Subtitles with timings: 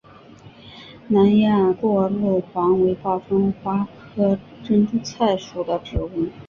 [1.09, 6.27] 南亚过路黄为报春花科珍珠菜属的植物。